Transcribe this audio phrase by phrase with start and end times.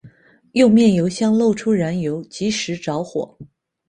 [0.53, 3.37] 右面油箱漏出燃油即时着火。